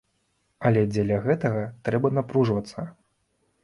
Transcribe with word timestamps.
Але 0.69 0.81
дзеля 0.93 1.21
гэтага 1.27 1.63
трэба 1.91 2.15
напружвацца. 2.23 2.93